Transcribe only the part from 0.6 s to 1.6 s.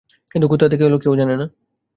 থেকে এল, কেউ জানে না।